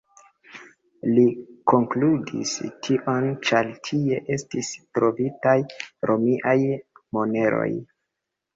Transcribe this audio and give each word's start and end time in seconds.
Li 1.17 1.25
konkludis 1.71 2.53
tion, 2.87 3.29
ĉar 3.49 3.69
tie 3.89 4.19
estis 4.39 4.73
trovitaj 4.99 5.55
romiaj 6.13 6.59
moneroj. 7.21 7.71